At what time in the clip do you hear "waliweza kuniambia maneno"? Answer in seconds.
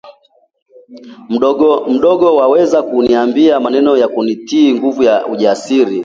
2.35-3.97